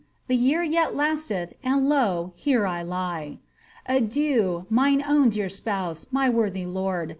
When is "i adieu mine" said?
3.87-5.03